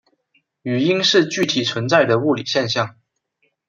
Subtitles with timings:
[0.63, 2.97] 语音是具体存在的物理现象。